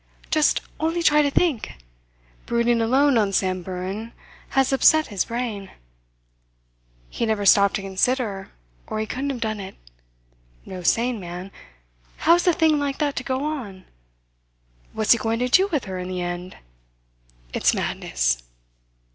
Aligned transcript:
"Just 0.31 0.61
only 0.79 1.03
try 1.03 1.21
to 1.21 1.29
think! 1.29 1.73
Brooding 2.47 2.81
alone 2.81 3.19
on 3.19 3.31
Samburan 3.31 4.13
has 4.57 4.73
upset 4.73 5.05
his 5.13 5.25
brain. 5.25 5.69
He 7.11 7.23
never 7.27 7.45
stopped 7.45 7.75
to 7.75 7.83
consider, 7.83 8.49
or 8.87 8.99
he 8.99 9.05
couldn't 9.05 9.29
have 9.29 9.39
done 9.39 9.59
it. 9.59 9.75
No 10.65 10.81
sane 10.81 11.19
man... 11.19 11.51
How 12.17 12.33
is 12.33 12.47
a 12.47 12.51
thing 12.53 12.79
like 12.79 12.97
that 12.97 13.15
to 13.17 13.23
go 13.23 13.43
on? 13.45 13.85
What's 14.93 15.11
he 15.11 15.19
going 15.19 15.37
to 15.37 15.47
do 15.47 15.67
with 15.67 15.85
her 15.85 15.99
in 15.99 16.07
the 16.07 16.21
end? 16.23 16.57
It's 17.53 17.75
madness." 17.75 18.41